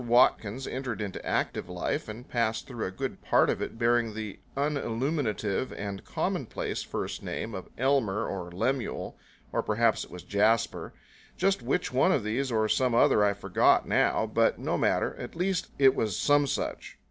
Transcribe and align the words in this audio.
Watkins 0.07 0.65
entered 0.65 0.99
into 0.99 1.23
active 1.23 1.69
life 1.69 2.09
and 2.09 2.27
passed 2.27 2.65
through 2.65 2.87
a 2.87 2.91
good 2.91 3.21
part 3.21 3.51
of 3.51 3.61
it 3.61 3.77
bearing 3.77 4.15
the 4.15 4.39
unilluminative 4.57 5.71
and 5.77 6.03
commonplace 6.03 6.81
first 6.81 7.21
name 7.21 7.53
of 7.53 7.69
Elmer 7.77 8.25
or 8.25 8.49
Lemuel, 8.51 9.15
or 9.51 9.61
perhaps 9.61 10.03
it 10.03 10.09
was 10.09 10.23
Jasper. 10.23 10.91
Just 11.37 11.61
which 11.61 11.93
one 11.93 12.11
of 12.11 12.23
these 12.23 12.51
or 12.51 12.67
some 12.67 12.95
other 12.95 13.23
I 13.23 13.33
forgot 13.33 13.87
now, 13.87 14.25
but 14.25 14.57
no 14.57 14.75
matter; 14.75 15.13
at 15.19 15.35
least 15.35 15.67
it 15.77 15.93
was 15.93 16.17
some 16.17 16.47
such. 16.47 16.97